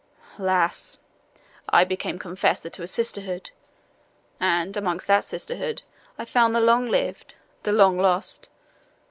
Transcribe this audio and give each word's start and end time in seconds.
Alas! 0.39 0.97
I 1.69 1.83
became 1.83 2.17
confessor 2.17 2.71
to 2.71 2.81
a 2.81 2.87
sisterhood, 2.87 3.51
and 4.39 4.75
amongst 4.75 5.05
that 5.05 5.25
sisterhood 5.25 5.83
I 6.17 6.25
found 6.25 6.55
the 6.55 6.59
long 6.59 6.87
loved 6.89 7.35
the 7.61 7.71
long 7.71 7.99
lost. 7.99 8.49